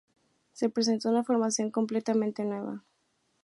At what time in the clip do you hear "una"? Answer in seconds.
1.09-1.23